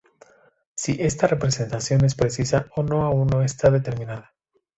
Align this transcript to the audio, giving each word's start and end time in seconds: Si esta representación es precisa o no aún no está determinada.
Si 0.73 0.97
esta 0.99 1.27
representación 1.27 2.03
es 2.05 2.15
precisa 2.15 2.65
o 2.75 2.81
no 2.81 3.03
aún 3.03 3.27
no 3.27 3.43
está 3.43 3.69
determinada. 3.69 4.33